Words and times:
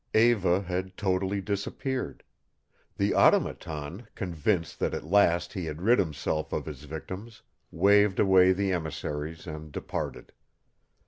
Eva 0.15 0.63
had 0.63 0.97
totally 0.97 1.39
disappeared. 1.41 2.23
The 2.97 3.13
Automaton, 3.13 4.07
convinced 4.15 4.79
that 4.79 4.95
at 4.95 5.03
last 5.05 5.53
he 5.53 5.65
had 5.65 5.83
rid 5.83 5.99
himself 5.99 6.51
of 6.53 6.65
his 6.65 6.85
victims, 6.85 7.43
waved 7.69 8.17
away 8.19 8.51
the 8.51 8.71
emissaries 8.73 9.45
and 9.45 9.71
departed. 9.71 10.33